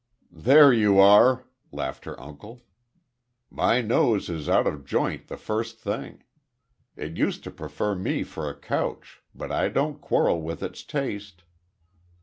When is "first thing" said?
5.37-6.23